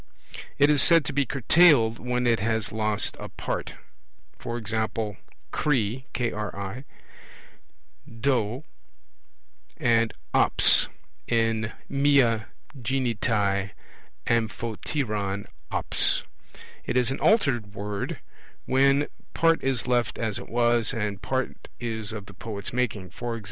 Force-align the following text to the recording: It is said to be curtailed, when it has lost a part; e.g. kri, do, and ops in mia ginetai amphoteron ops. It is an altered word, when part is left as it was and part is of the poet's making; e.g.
It 0.57 0.71
is 0.71 0.81
said 0.81 1.05
to 1.05 1.13
be 1.13 1.27
curtailed, 1.27 1.99
when 1.99 2.25
it 2.25 2.39
has 2.39 2.71
lost 2.71 3.15
a 3.19 3.29
part; 3.29 3.75
e.g. 4.43 4.77
kri, 5.51 6.05
do, 8.19 8.63
and 9.77 10.13
ops 10.33 10.87
in 11.27 11.71
mia 11.87 12.47
ginetai 12.79 13.69
amphoteron 14.25 15.45
ops. 15.69 16.23
It 16.85 16.97
is 16.97 17.11
an 17.11 17.19
altered 17.19 17.75
word, 17.75 18.19
when 18.65 19.07
part 19.35 19.63
is 19.63 19.85
left 19.85 20.17
as 20.17 20.39
it 20.39 20.49
was 20.49 20.93
and 20.95 21.21
part 21.21 21.67
is 21.79 22.11
of 22.11 22.25
the 22.25 22.33
poet's 22.33 22.73
making; 22.73 23.09
e.g. 23.15 23.39